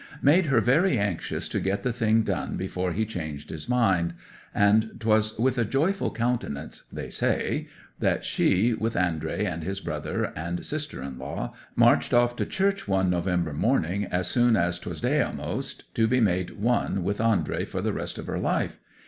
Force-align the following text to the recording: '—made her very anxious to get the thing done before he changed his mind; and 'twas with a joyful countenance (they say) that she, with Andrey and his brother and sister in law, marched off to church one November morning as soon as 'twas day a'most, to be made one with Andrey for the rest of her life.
'—made 0.21 0.47
her 0.47 0.59
very 0.59 0.97
anxious 0.97 1.47
to 1.47 1.59
get 1.59 1.83
the 1.83 1.93
thing 1.93 2.23
done 2.23 2.57
before 2.57 2.91
he 2.91 3.05
changed 3.05 3.51
his 3.51 3.69
mind; 3.69 4.15
and 4.51 4.93
'twas 4.99 5.37
with 5.37 5.59
a 5.59 5.63
joyful 5.63 6.09
countenance 6.09 6.85
(they 6.91 7.07
say) 7.07 7.67
that 7.99 8.25
she, 8.25 8.73
with 8.73 8.95
Andrey 8.95 9.45
and 9.45 9.61
his 9.63 9.79
brother 9.79 10.33
and 10.35 10.65
sister 10.65 11.03
in 11.03 11.19
law, 11.19 11.53
marched 11.75 12.15
off 12.15 12.35
to 12.37 12.47
church 12.47 12.87
one 12.87 13.11
November 13.11 13.53
morning 13.53 14.05
as 14.05 14.27
soon 14.27 14.55
as 14.55 14.79
'twas 14.79 15.01
day 15.01 15.21
a'most, 15.21 15.83
to 15.93 16.07
be 16.07 16.19
made 16.19 16.59
one 16.59 17.03
with 17.03 17.21
Andrey 17.21 17.63
for 17.63 17.83
the 17.83 17.93
rest 17.93 18.17
of 18.17 18.25
her 18.25 18.39
life. 18.39 18.79